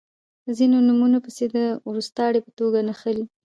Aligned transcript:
په 0.43 0.49
ځینو 0.57 0.77
نومونو 0.87 1.17
پسې 1.25 1.45
د 1.55 1.57
وروستاړي 1.89 2.39
په 2.43 2.51
توګه 2.59 2.79
نښلی 2.87 3.25